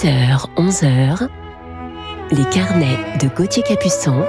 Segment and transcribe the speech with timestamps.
[0.00, 1.28] 10h, 11h,
[2.30, 4.24] les carnets de Gauthier Capuçon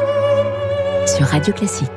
[1.05, 1.91] sur Radio Classique.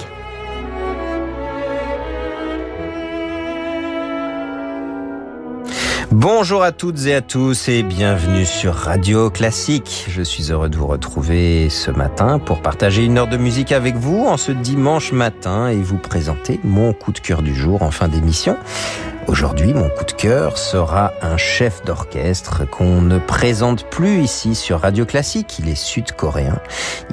[6.11, 10.05] Bonjour à toutes et à tous et bienvenue sur Radio Classique.
[10.11, 13.97] Je suis heureux de vous retrouver ce matin pour partager une heure de musique avec
[13.97, 17.91] vous en ce dimanche matin et vous présenter mon coup de cœur du jour en
[17.91, 18.59] fin d'émission.
[19.29, 24.81] Aujourd'hui, mon coup de cœur sera un chef d'orchestre qu'on ne présente plus ici sur
[24.81, 25.59] Radio Classique.
[25.61, 26.61] Il est sud-coréen.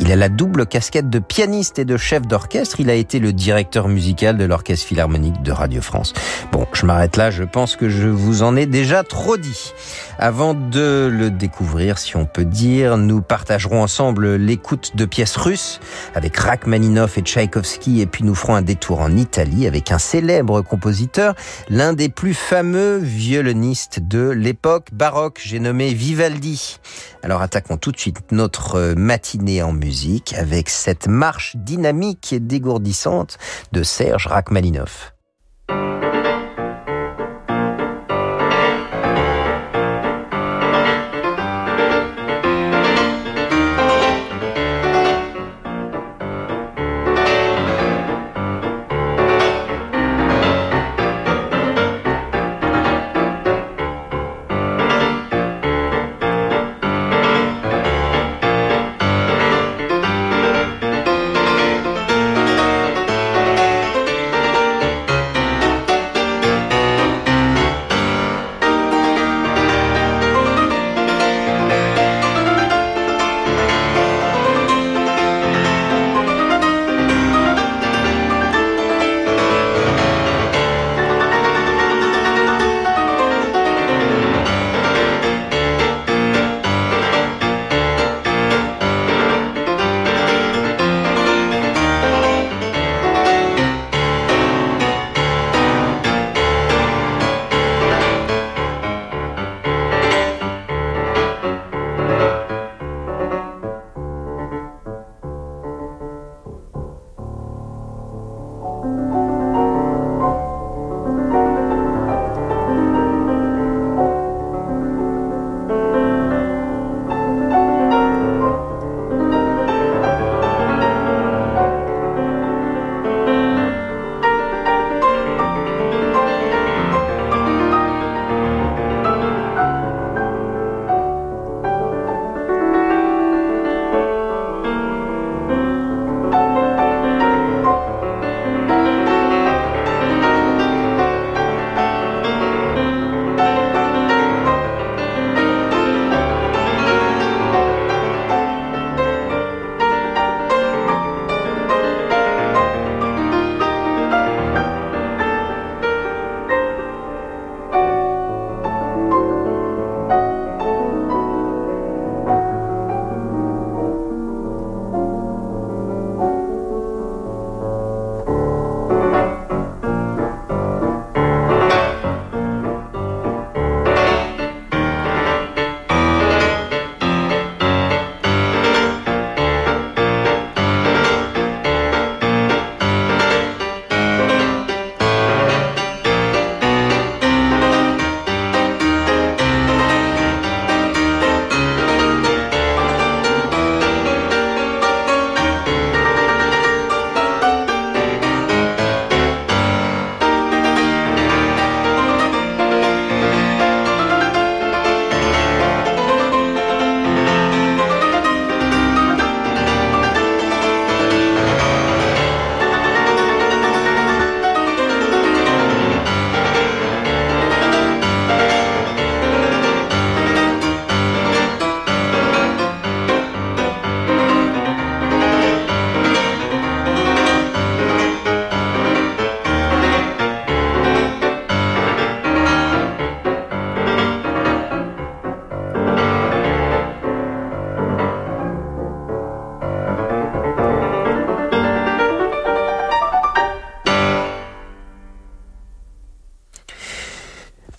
[0.02, 2.80] Il a la double casquette de pianiste et de chef d'orchestre.
[2.80, 6.14] Il a été le directeur musical de l'Orchestre Philharmonique de Radio France.
[6.52, 7.30] Bon, je m'arrête là.
[7.30, 9.73] Je pense que je vous en ai déjà trop dit.
[10.17, 15.80] Avant de le découvrir, si on peut dire, nous partagerons ensemble l'écoute de pièces russes
[16.16, 20.61] avec Rachmaninoff et Tchaïkovski et puis nous ferons un détour en Italie avec un célèbre
[20.61, 21.36] compositeur,
[21.70, 26.80] l'un des plus fameux violonistes de l'époque baroque, j'ai nommé Vivaldi.
[27.23, 33.38] Alors attaquons tout de suite notre matinée en musique avec cette marche dynamique et dégourdissante
[33.73, 35.14] de Serge Rachmaninoff.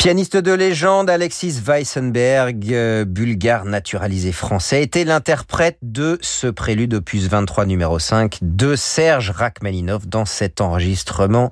[0.01, 7.29] Pianiste de légende, Alexis Weissenberg, euh, bulgare naturalisé français, était l'interprète de ce prélude opus
[7.29, 11.51] 23 numéro 5 de Serge Rachmaninov dans cet enregistrement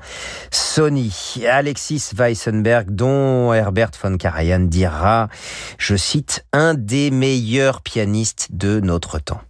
[0.51, 1.45] Sony.
[1.47, 5.29] Alexis Weissenberg, dont Herbert von Karajan dira,
[5.77, 9.43] je cite, un des meilleurs pianistes de notre temps.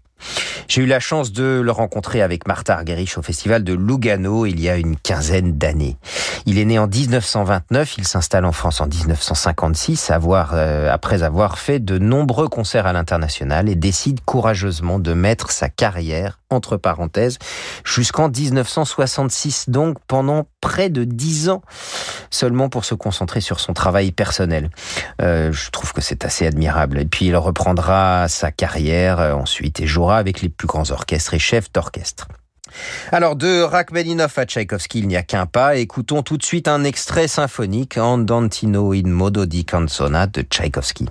[0.68, 4.60] J'ai eu la chance de le rencontrer avec Martha Argerich au festival de Lugano il
[4.60, 5.96] y a une quinzaine d'années.
[6.44, 11.58] Il est né en 1929, il s'installe en France en 1956 avoir, euh, après avoir
[11.58, 17.38] fait de nombreux concerts à l'international et décide courageusement de mettre sa carrière entre parenthèses
[17.84, 21.62] jusqu'en 1966 donc pendant près de dix ans
[22.30, 24.70] seulement pour se concentrer sur son travail personnel.
[25.22, 26.98] Euh, je trouve que c'est assez admirable.
[26.98, 31.34] Et puis il reprendra sa carrière euh, ensuite et jouera avec les plus grands orchestres
[31.34, 32.28] et chefs d'orchestre.
[33.12, 35.76] Alors, de Rachmaninoff à Tchaïkovski, il n'y a qu'un pas.
[35.76, 41.06] Écoutons tout de suite un extrait symphonique, Andantino in modo di canzona de Tchaïkovski.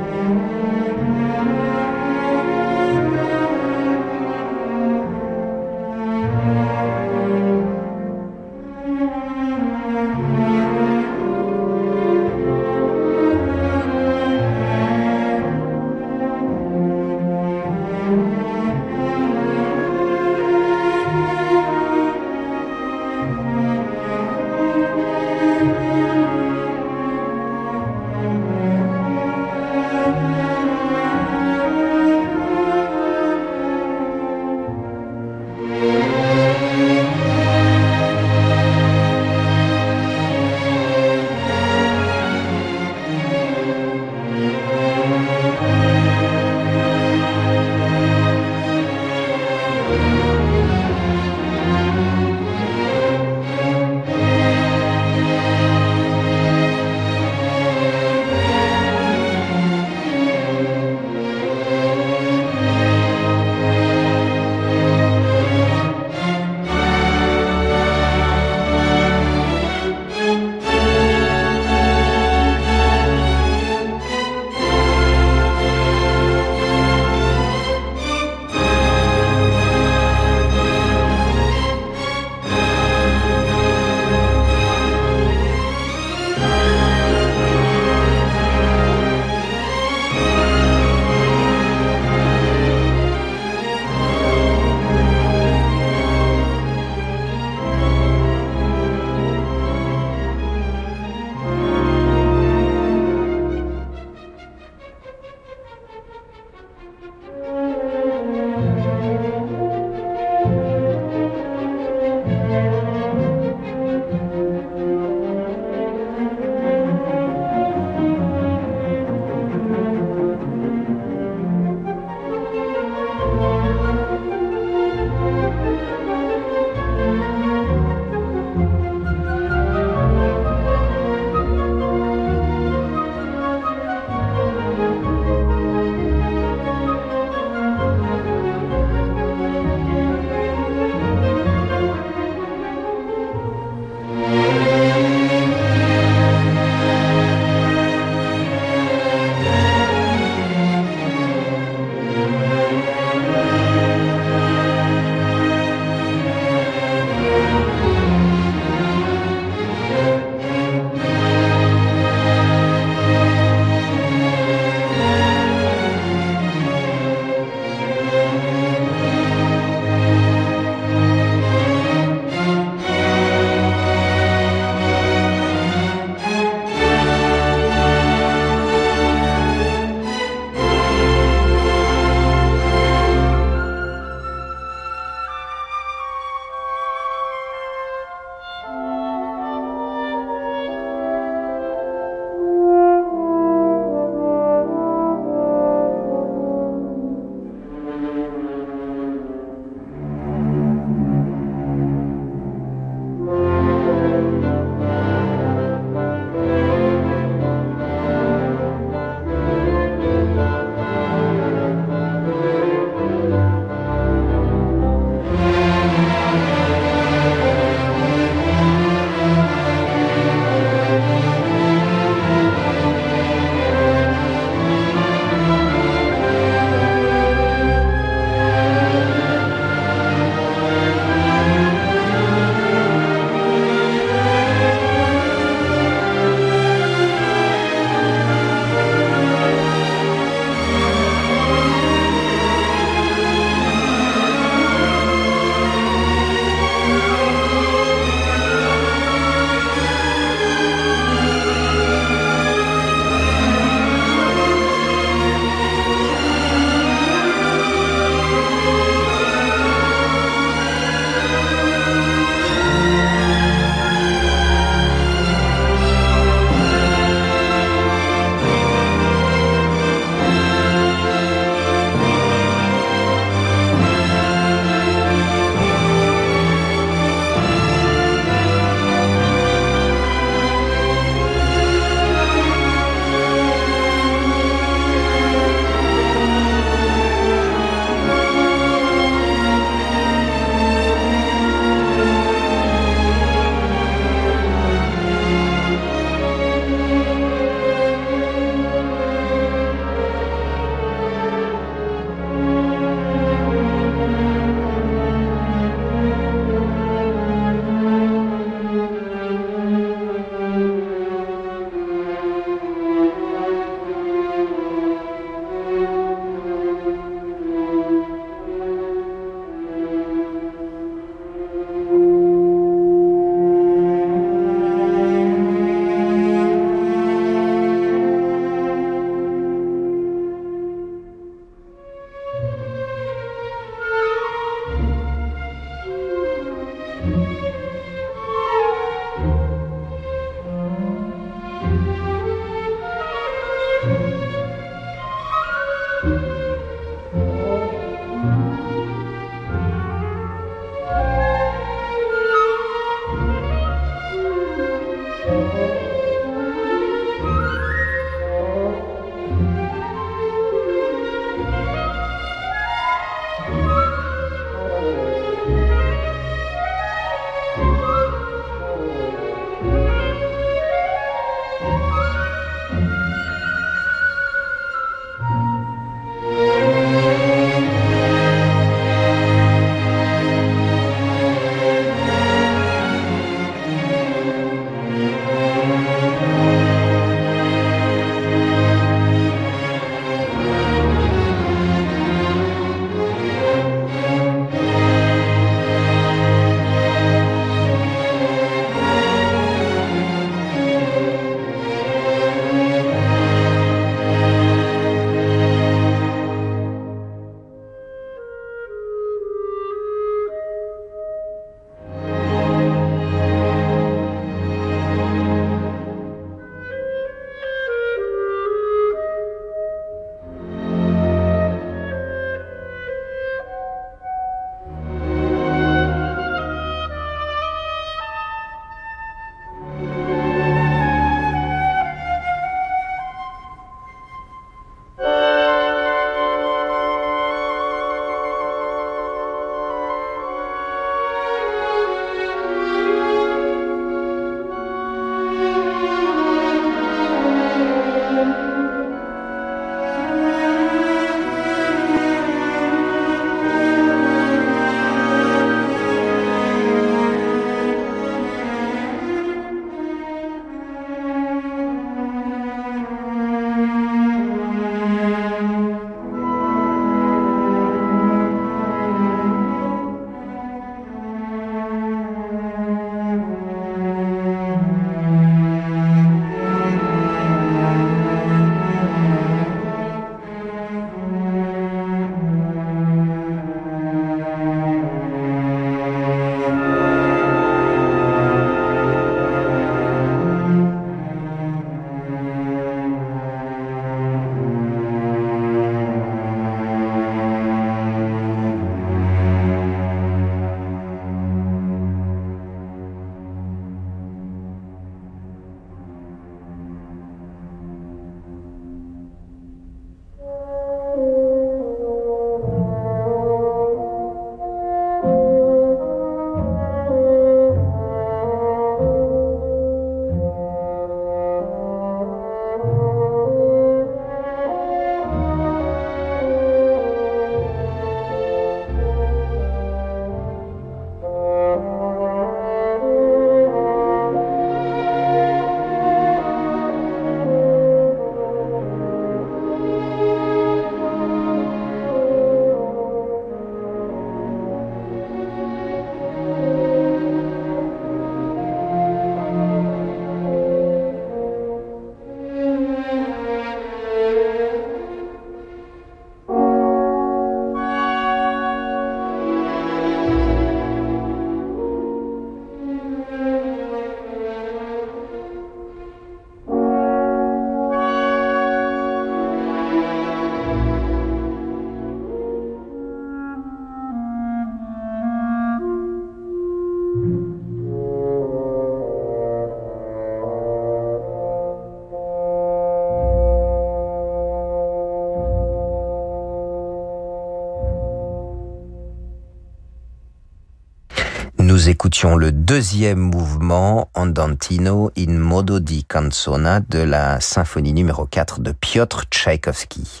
[591.82, 598.52] Écoutions le deuxième mouvement Andantino in modo di canzona de la symphonie numéro 4 de
[598.52, 600.00] Piotr Tchaïkovski.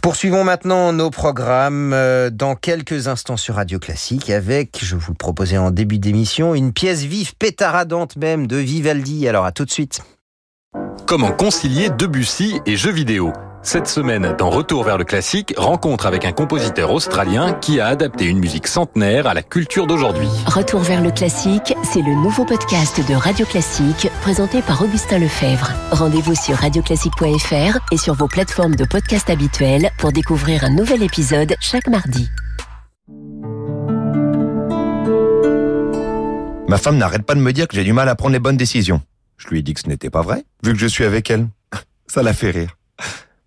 [0.00, 5.16] Poursuivons maintenant nos programmes euh, dans quelques instants sur Radio Classique avec, je vous le
[5.16, 9.28] proposais en début d'émission, une pièce vive, pétaradante même de Vivaldi.
[9.28, 10.02] Alors à tout de suite.
[11.06, 13.32] Comment concilier Debussy et jeux vidéo?
[13.62, 18.26] Cette semaine, dans Retour vers le classique, rencontre avec un compositeur australien qui a adapté
[18.26, 20.26] une musique centenaire à la culture d'aujourd'hui.
[20.46, 25.70] Retour vers le classique, c'est le nouveau podcast de Radio Classique présenté par Augustin Lefebvre.
[25.90, 31.54] Rendez-vous sur radioclassique.fr et sur vos plateformes de podcast habituelles pour découvrir un nouvel épisode
[31.60, 32.28] chaque mardi.
[36.68, 38.56] Ma femme n'arrête pas de me dire que j'ai du mal à prendre les bonnes
[38.56, 39.02] décisions.
[39.36, 41.48] Je lui ai dit que ce n'était pas vrai, vu que je suis avec elle.
[42.06, 42.76] Ça la fait rire.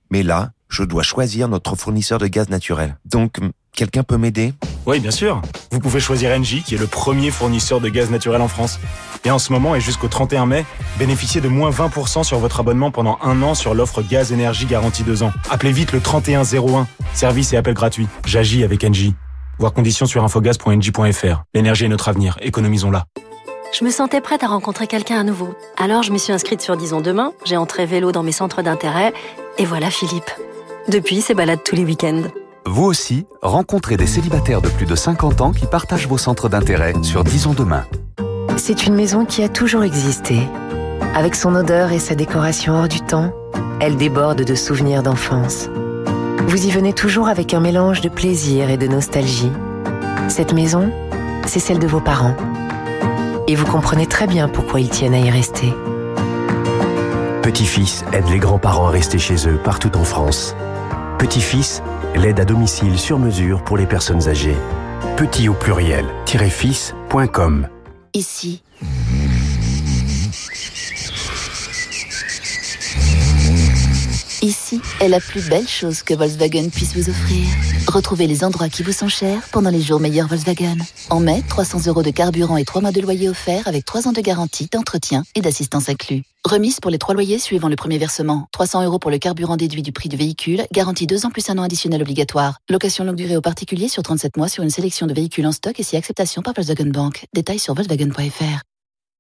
[0.10, 2.98] Mais là, je dois choisir notre fournisseur de gaz naturel.
[3.06, 3.38] Donc,
[3.72, 4.54] quelqu'un peut m'aider?
[4.86, 5.42] Oui, bien sûr.
[5.72, 8.80] Vous pouvez choisir Engie, qui est le premier fournisseur de gaz naturel en France.
[9.24, 10.66] Et en ce moment, et jusqu'au 31 mai,
[11.00, 15.04] bénéficiez de moins 20% sur votre abonnement pendant un an sur l'offre gaz énergie garantie
[15.04, 15.34] 2 ans.
[15.50, 16.88] Appelez vite le 3101.
[17.14, 18.08] Service et appel gratuit.
[18.26, 19.16] J'agis avec Engie.
[19.58, 21.44] Voir conditions sur infogaz.engie.fr.
[21.54, 22.38] L'énergie est notre avenir.
[22.42, 23.06] Économisons-la.
[23.78, 25.50] Je me sentais prête à rencontrer quelqu'un à nouveau.
[25.76, 29.12] Alors je me suis inscrite sur Disons Demain, j'ai entré vélo dans mes centres d'intérêt,
[29.58, 30.32] et voilà Philippe.
[30.88, 32.24] Depuis, c'est balade tous les week-ends.
[32.66, 36.94] Vous aussi, rencontrez des célibataires de plus de 50 ans qui partagent vos centres d'intérêt
[37.02, 37.84] sur Disons Demain.
[38.56, 40.40] C'est une maison qui a toujours existé.
[41.14, 43.34] Avec son odeur et sa décoration hors du temps,
[43.82, 45.68] elle déborde de souvenirs d'enfance.
[46.48, 49.52] Vous y venez toujours avec un mélange de plaisir et de nostalgie.
[50.30, 50.94] Cette maison,
[51.46, 52.36] c'est celle de vos parents
[53.48, 55.74] et vous comprenez très bien pourquoi ils tiennent à y rester.
[57.42, 60.56] Petit-fils aide les grands-parents à rester chez eux partout en France.
[61.20, 61.84] Petit-fils,
[62.16, 64.58] l'aide à domicile sur mesure pour les personnes âgées.
[65.16, 67.68] Petit au pluriel, fils.com.
[68.14, 68.64] Ici.
[74.46, 77.48] Ici est la plus belle chose que Volkswagen puisse vous offrir.
[77.88, 80.78] Retrouvez les endroits qui vous sont chers pendant les jours meilleurs Volkswagen.
[81.10, 84.12] En mai, 300 euros de carburant et 3 mois de loyer offerts avec 3 ans
[84.12, 86.22] de garantie, d'entretien et d'assistance inclus.
[86.44, 88.48] Remise pour les 3 loyers suivant le premier versement.
[88.52, 90.68] 300 euros pour le carburant déduit du prix du véhicule.
[90.72, 92.60] Garantie 2 ans plus un an additionnel obligatoire.
[92.70, 95.80] Location longue durée aux particuliers sur 37 mois sur une sélection de véhicules en stock
[95.80, 97.26] et si acceptation par Volkswagen Bank.
[97.34, 98.75] Détails sur Volkswagen.fr.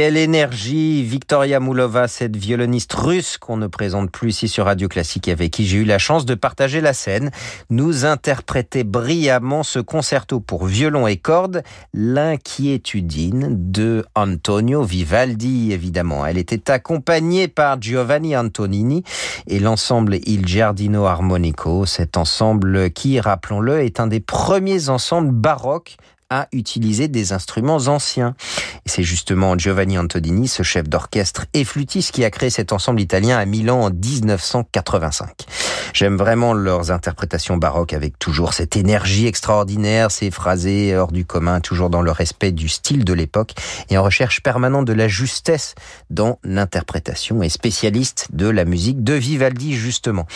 [0.00, 5.26] Quelle énergie Victoria Moulova, cette violoniste russe qu'on ne présente plus ici sur Radio Classique
[5.26, 7.32] avec qui j'ai eu la chance de partager la scène,
[7.68, 16.24] nous interprétait brillamment ce concerto pour violon et cordes, l'inquiétudine de Antonio Vivaldi évidemment.
[16.24, 19.02] Elle était accompagnée par Giovanni Antonini
[19.48, 25.96] et l'ensemble Il Giardino Armonico, cet ensemble qui, rappelons-le, est un des premiers ensembles baroques
[26.30, 28.34] à utiliser des instruments anciens.
[28.84, 33.00] Et c'est justement Giovanni Antonini, ce chef d'orchestre et flûtiste, qui a créé cet ensemble
[33.00, 35.46] italien à Milan en 1985.
[35.94, 41.60] J'aime vraiment leurs interprétations baroques avec toujours cette énergie extraordinaire, ces phrasés hors du commun,
[41.60, 43.54] toujours dans le respect du style de l'époque
[43.88, 45.74] et en recherche permanente de la justesse
[46.10, 50.26] dans l'interprétation et spécialiste de la musique de Vivaldi justement.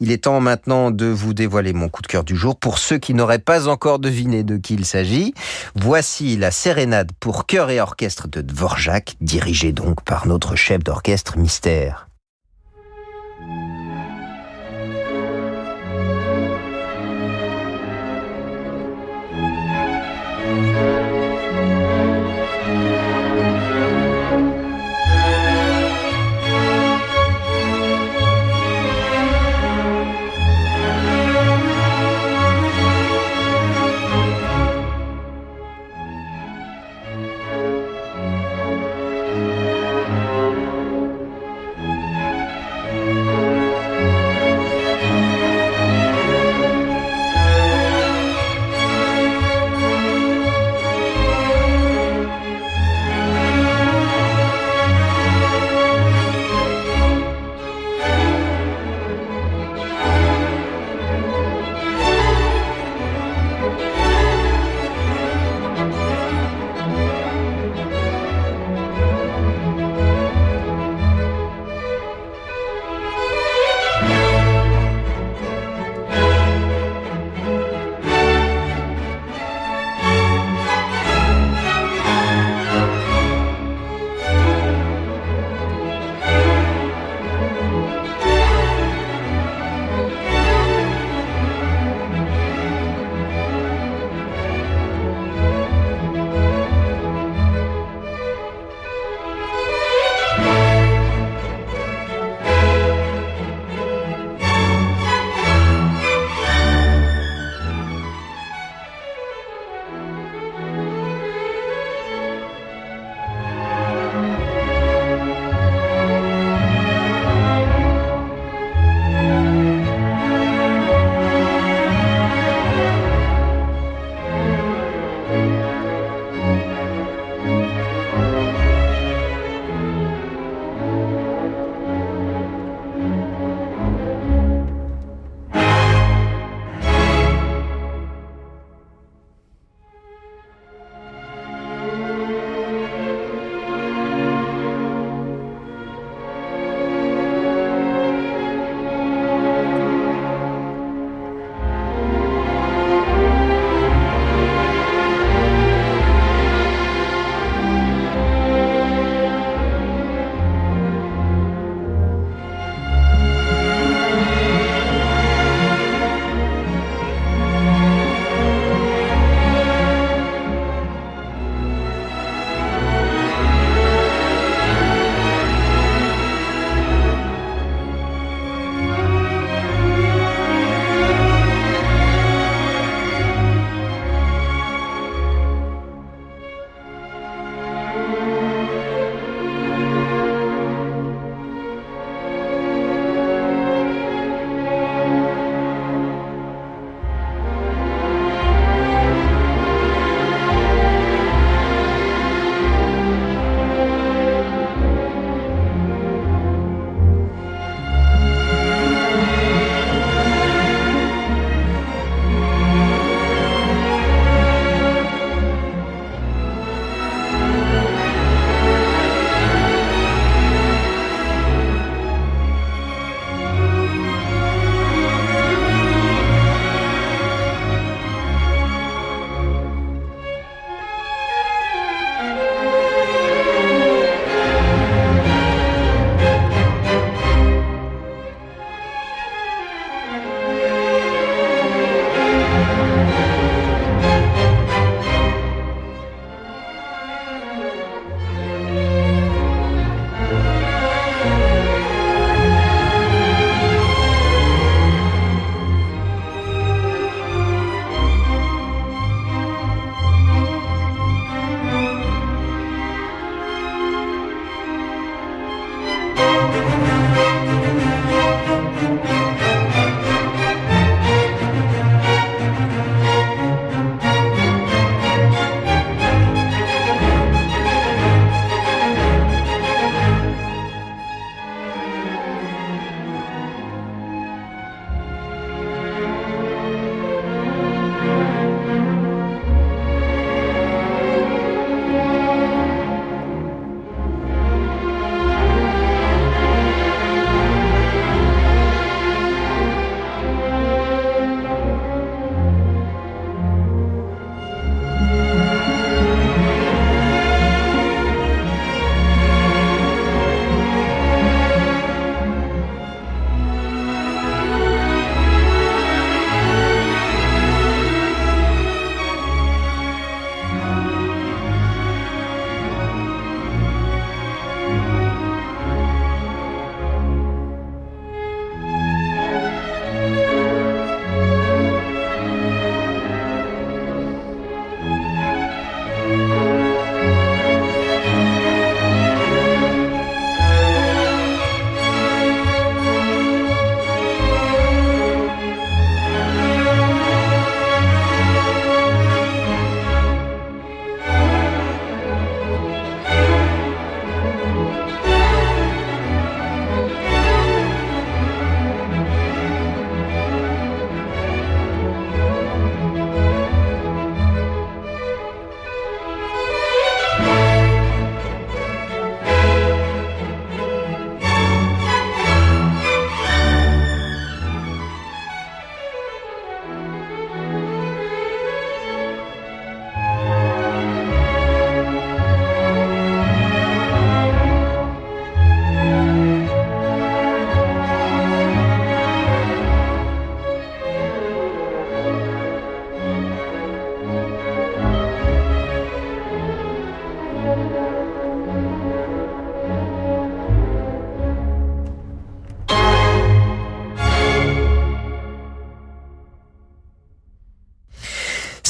[0.00, 2.56] Il est temps maintenant de vous dévoiler mon coup de cœur du jour.
[2.56, 5.34] Pour ceux qui n'auraient pas encore deviné de qui il s'agit,
[5.74, 11.36] voici la sérénade pour chœur et orchestre de Dvorak, dirigée donc par notre chef d'orchestre
[11.36, 12.07] mystère.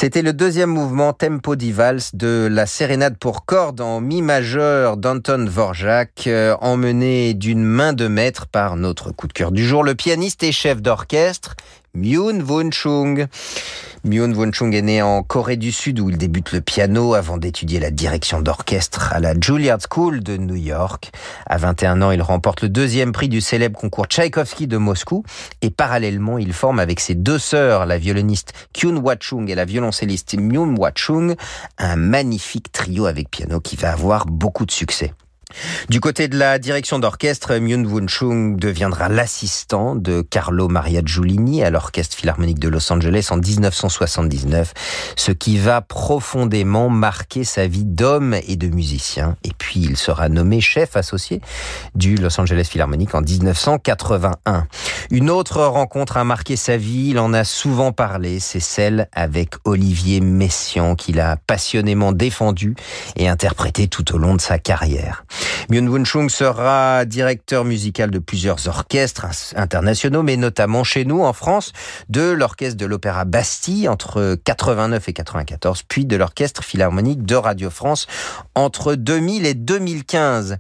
[0.08, 4.96] C'était le deuxième mouvement tempo di valse de la sérénade pour cordes en mi majeur
[4.96, 9.84] d'Anton Vorjak, euh, emmené d'une main de maître par notre coup de cœur du jour,
[9.84, 11.56] le pianiste et chef d'orchestre
[11.94, 13.26] Myun Won Chung.
[14.04, 17.38] Myun Won Chung est né en Corée du Sud où il débute le piano avant
[17.38, 21.10] d'étudier la direction d'orchestre à la Juilliard School de New York.
[21.46, 25.24] À 21 ans, il remporte le deuxième prix du célèbre concours Tchaïkovski de Moscou
[25.62, 29.64] et parallèlement, il forme avec ses deux sœurs, la violoniste Kyun Hwa Chung et la
[29.64, 31.34] violoncelliste Myun Hwa Chung,
[31.78, 35.12] un magnifique trio avec piano qui va avoir beaucoup de succès.
[35.88, 41.64] Du côté de la direction d'orchestre, Myun Woon Chung deviendra l'assistant de Carlo Maria Giulini
[41.64, 44.74] à l'Orchestre Philharmonique de Los Angeles en 1979,
[45.16, 49.36] ce qui va profondément marquer sa vie d'homme et de musicien.
[49.44, 51.40] Et puis il sera nommé chef associé
[51.94, 54.66] du Los Angeles Philharmonic en 1981.
[55.10, 59.54] Une autre rencontre a marqué sa vie, il en a souvent parlé, c'est celle avec
[59.64, 62.76] Olivier Messiaen qu'il a passionnément défendu
[63.16, 65.24] et interprété tout au long de sa carrière.
[65.70, 71.32] Myun Woon Chung sera directeur musical de plusieurs orchestres internationaux, mais notamment chez nous en
[71.32, 71.72] France,
[72.08, 77.68] de l'orchestre de l'Opéra Bastille entre 89 et 94, puis de l'orchestre philharmonique de Radio
[77.68, 78.06] France
[78.54, 80.56] entre 2000 et 2015.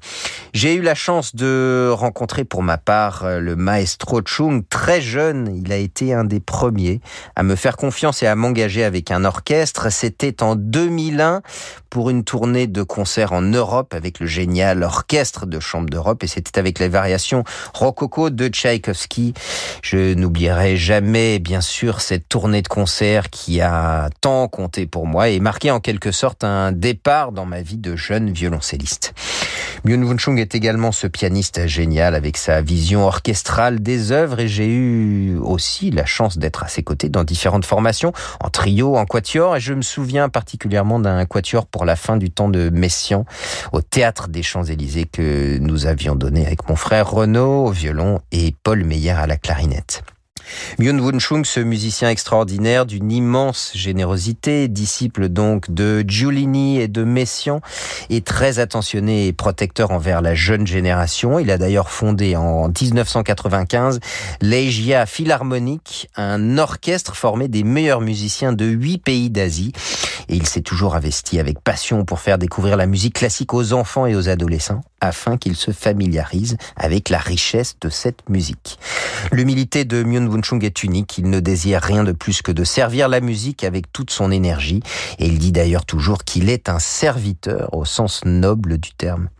[0.52, 5.50] J'ai eu la chance de rencontrer pour ma part le maestro Chung très jeune.
[5.64, 7.00] Il a été un des premiers
[7.34, 9.90] à me faire confiance et à m'engager avec un orchestre.
[9.90, 11.42] C'était en 2001
[11.88, 16.26] pour une tournée de concerts en Europe avec le génial orchestre de chambre d'Europe et
[16.26, 17.44] c'était avec les variations
[17.74, 19.34] rococo de Tchaïkovski.
[19.82, 25.28] Je n'oublierai jamais, bien sûr, cette tournée de concerts qui a tant compté pour moi
[25.28, 29.14] et marqué en quelque sorte un départ dans ma vie de jeune violoncelliste.
[29.84, 34.48] Myun Woon Chung est également ce pianiste génial avec sa vision orchestrale des œuvres et
[34.48, 39.06] j'ai eu aussi la chance d'être à ses côtés dans différentes formations, en trio, en
[39.06, 43.24] quatuor et je me souviens particulièrement d'un quatuor pour la fin du temps de Messian
[43.72, 48.54] au théâtre des Champs-Élysées que nous avions donné avec mon frère Renaud au violon et
[48.62, 50.02] Paul Meyer à la clarinette.
[50.78, 57.04] Myun Woon Chung, ce musicien extraordinaire d'une immense générosité, disciple donc de Giulini et de
[57.04, 57.60] Messiaen,
[58.10, 61.38] est très attentionné et protecteur envers la jeune génération.
[61.38, 64.00] Il a d'ailleurs fondé en 1995
[64.40, 69.72] l'Asia Philharmonic, un orchestre formé des meilleurs musiciens de huit pays d'Asie.
[70.28, 74.06] Et il s'est toujours investi avec passion pour faire découvrir la musique classique aux enfants
[74.06, 78.78] et aux adolescents afin qu'ils se familiarisent avec la richesse de cette musique.
[79.32, 81.18] L'humilité de Myun Woon Chung est unique.
[81.18, 84.80] Il ne désire rien de plus que de servir la musique avec toute son énergie.
[85.18, 89.30] Et il dit d'ailleurs toujours qu'il est un serviteur au sens noble du terme.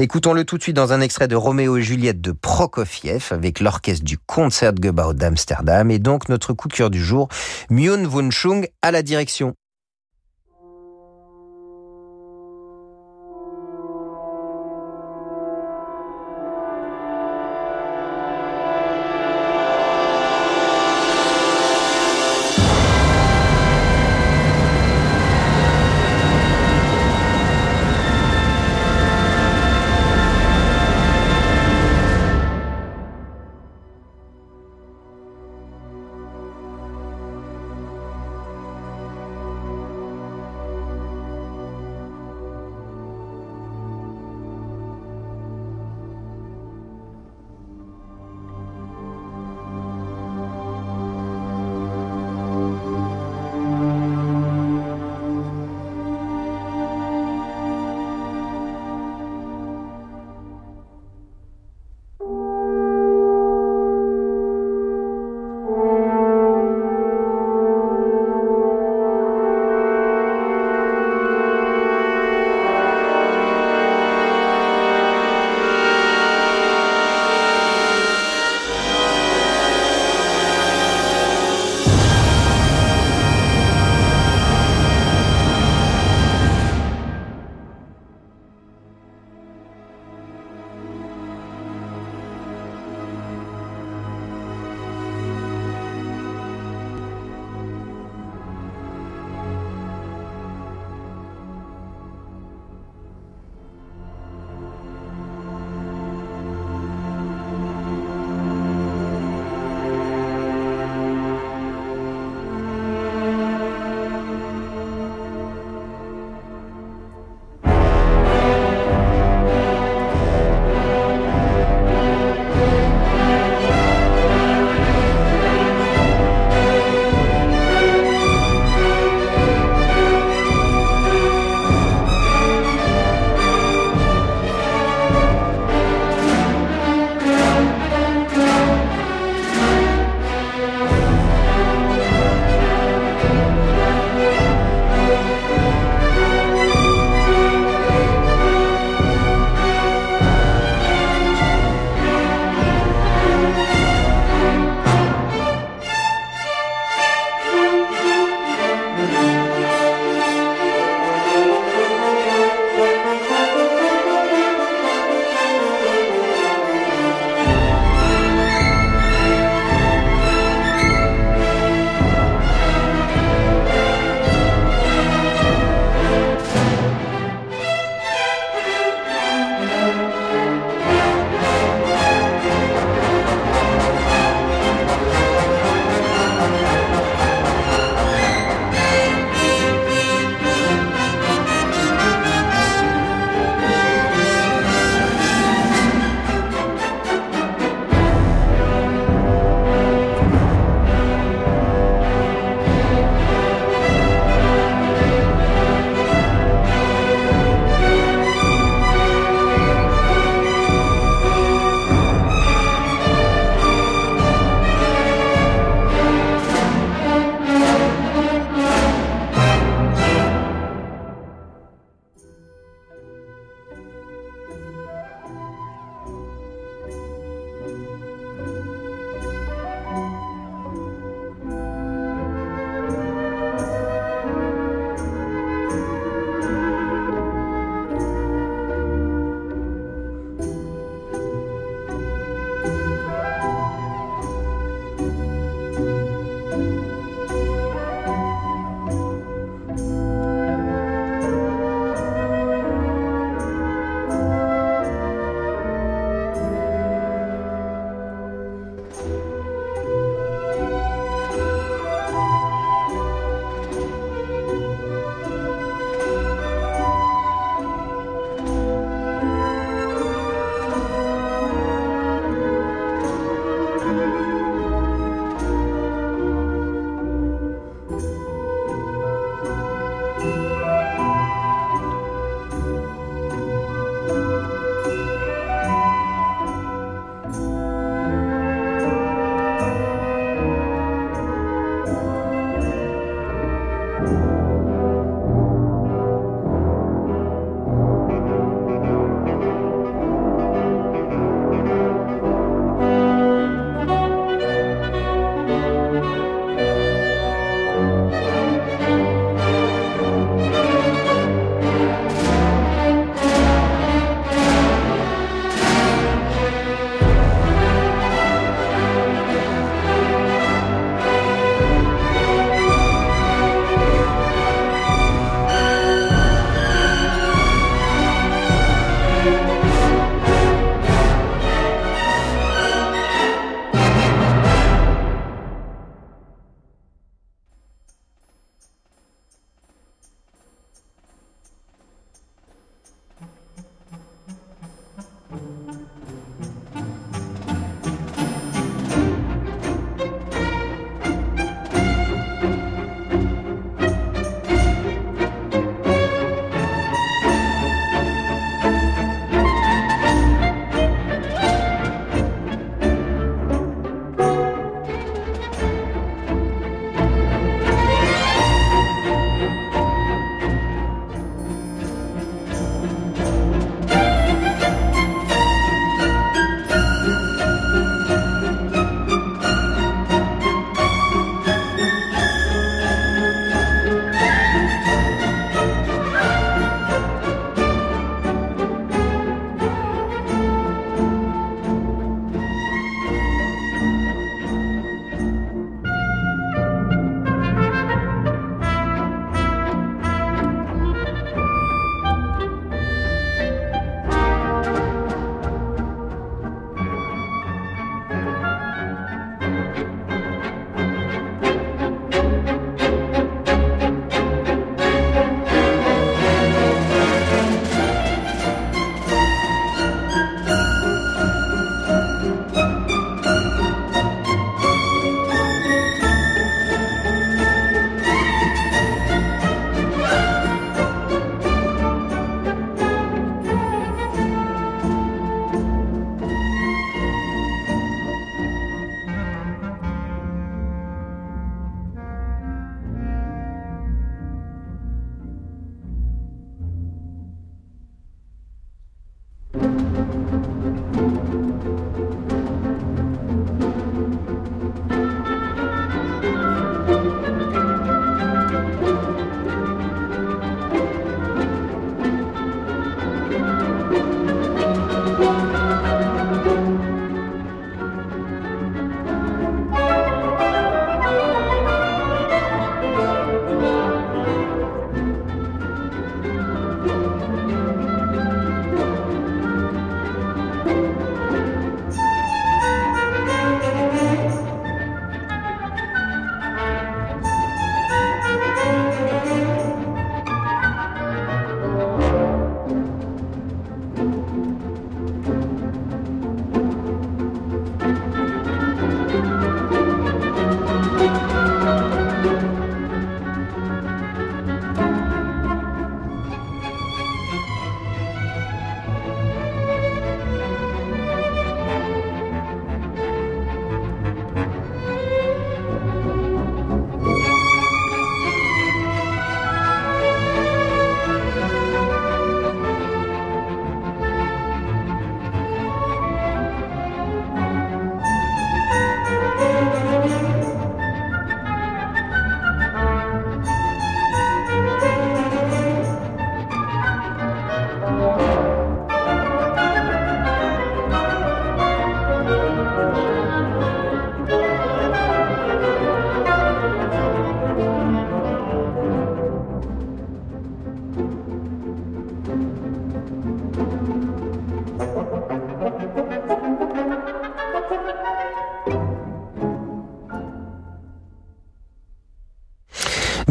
[0.00, 4.04] Écoutons-le tout de suite dans un extrait de Roméo et Juliette de Prokofiev avec l'orchestre
[4.04, 7.28] du Concertgebouw d'Amsterdam et donc notre coup cœur du jour,
[7.70, 9.54] Myun Woon Chung à la direction.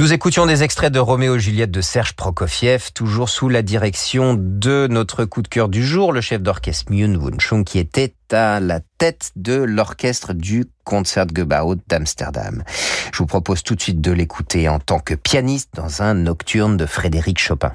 [0.09, 4.33] Nous écoutions des extraits de Roméo et Juliette de Serge Prokofiev, toujours sous la direction
[4.35, 8.15] de notre coup de cœur du jour, le chef d'orchestre Myun Wun Chung, qui était
[8.31, 12.63] à la tête de l'orchestre du Concertgebouw d'Amsterdam.
[13.13, 16.75] Je vous propose tout de suite de l'écouter en tant que pianiste dans un nocturne
[16.75, 17.73] de Frédéric Chopin.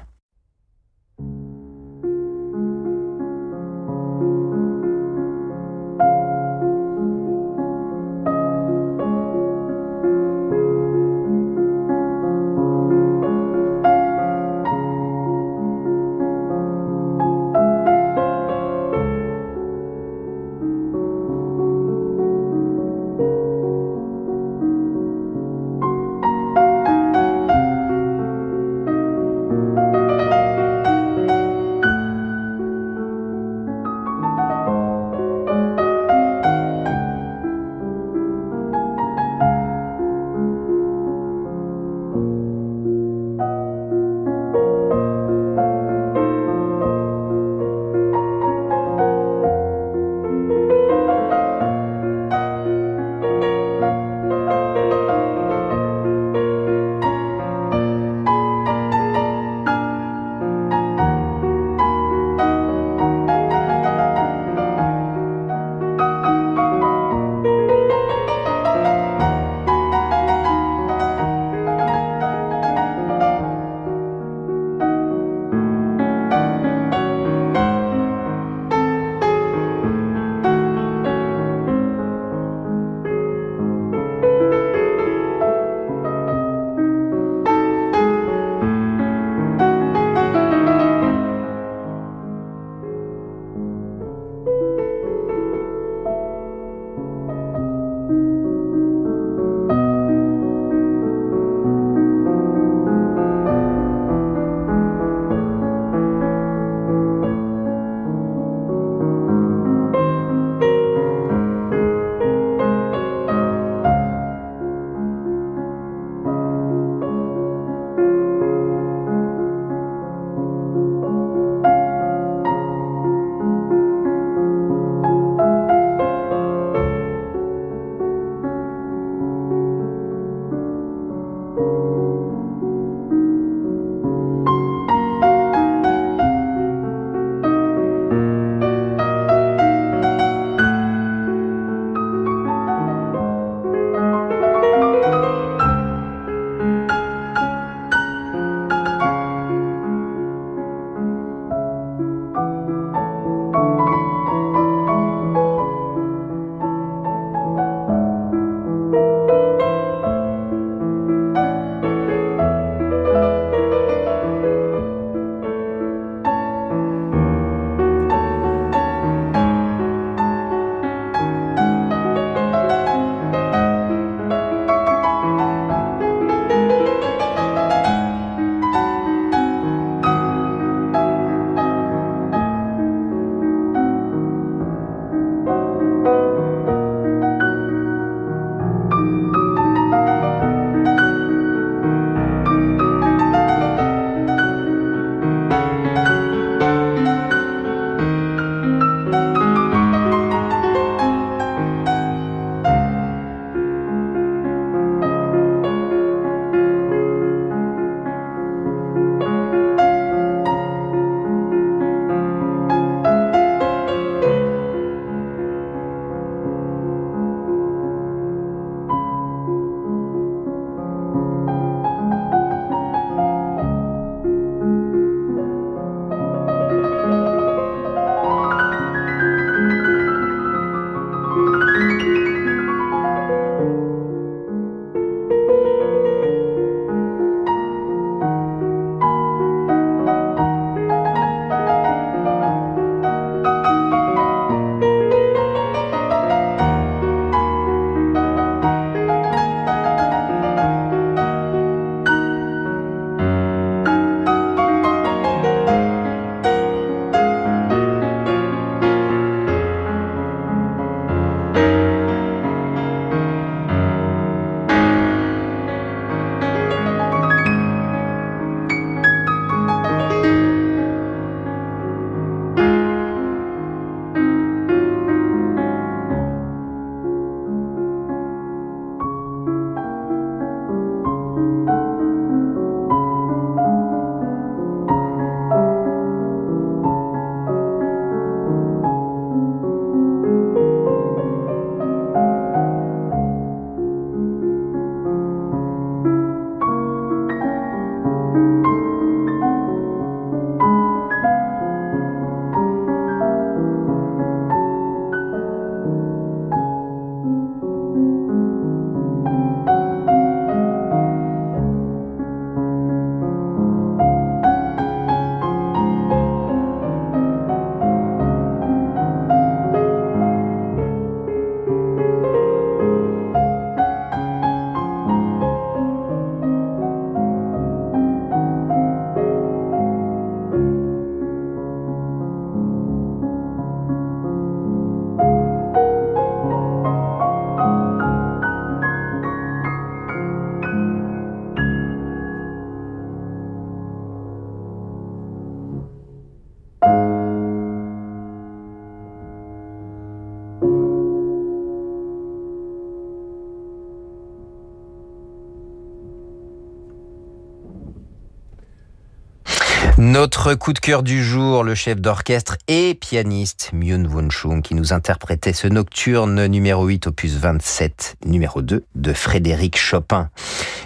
[360.25, 364.73] Notre coup de cœur du jour, le chef d'orchestre et pianiste Myun Won Chung qui
[364.73, 370.31] nous interprétait ce nocturne numéro 8 opus 27 numéro 2 de Frédéric Chopin.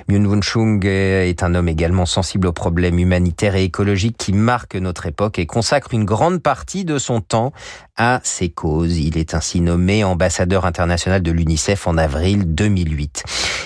[0.10, 4.76] Myun Won Chung est un homme également sensible aux problèmes humanitaires et écologiques qui marquent
[4.76, 7.54] notre époque et consacre une grande partie de son temps
[7.96, 8.98] à ces causes.
[8.98, 13.24] Il est ainsi nommé ambassadeur international de l'UNICEF en avril 2008.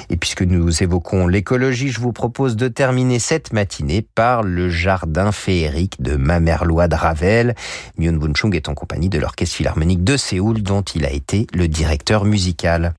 [0.10, 5.32] Et puisque nous évoquons l'écologie, je vous propose de terminer cette matinée par le jardin
[5.32, 7.56] féerique de Mamerlois de Ravel.
[7.98, 11.48] Myun Won Chung est en compagnie de l'Orchestre Philharmonique de Séoul dont il a été
[11.54, 12.96] le directeur musical.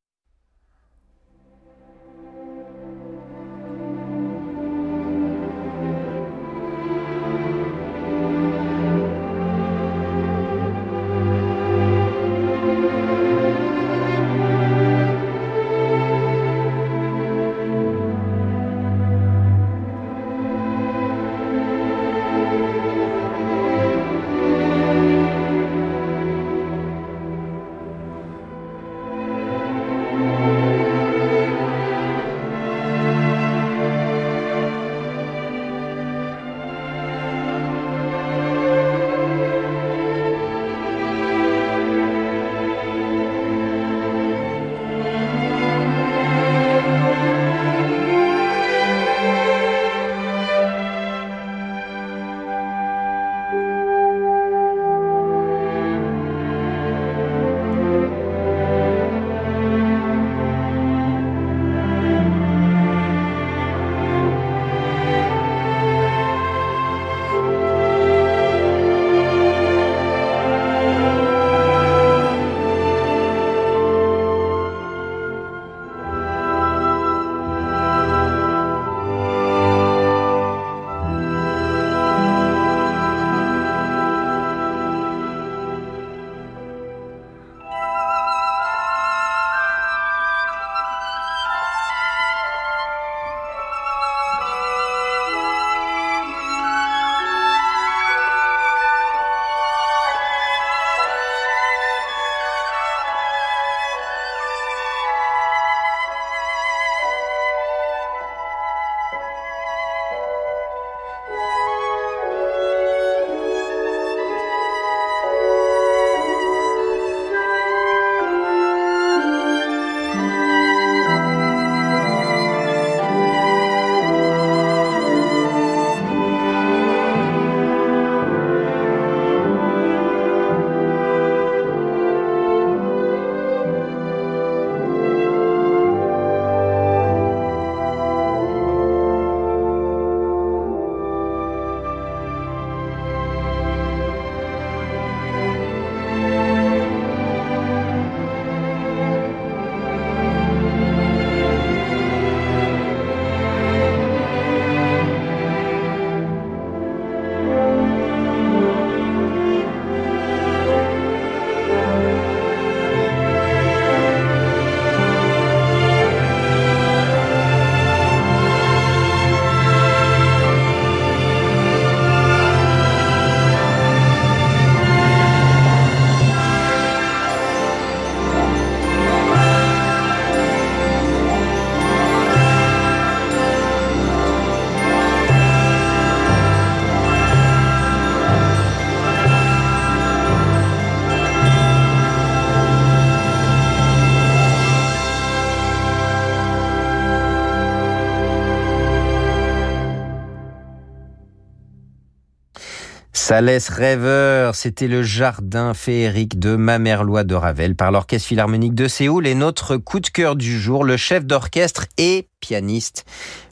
[203.35, 208.87] Ça laisse rêveur, c'était le jardin féerique de Mamerlois de Ravel par l'Orchestre Philharmonique de
[208.87, 213.05] Séoul et notre coup de cœur du jour, le chef d'orchestre et pianiste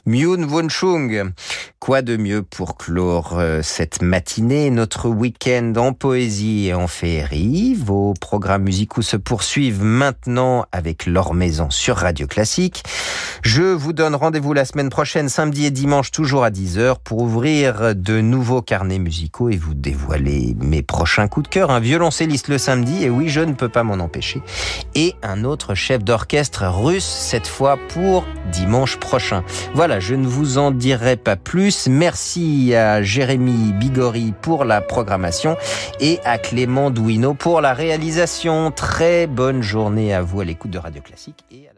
[0.05, 1.31] Myun Won Chung.
[1.79, 7.73] Quoi de mieux pour clore euh, cette matinée, notre week-end en poésie et en féerie?
[7.75, 12.83] Vos programmes musicaux se poursuivent maintenant avec leur maison sur Radio Classique.
[13.43, 17.95] Je vous donne rendez-vous la semaine prochaine, samedi et dimanche, toujours à 10h, pour ouvrir
[17.95, 21.71] de nouveaux carnets musicaux et vous dévoiler mes prochains coups de cœur.
[21.71, 24.41] Un violoncelliste le samedi, et oui, je ne peux pas m'en empêcher.
[24.95, 29.43] Et un autre chef d'orchestre russe, cette fois pour dimanche prochain.
[29.73, 31.87] Voilà, je ne vous en dirai pas plus.
[31.87, 35.57] Merci à Jérémy Bigori pour la programmation
[35.99, 38.71] et à Clément Douineau pour la réalisation.
[38.71, 41.72] Très bonne journée à vous à l'écoute de Radio Classique et à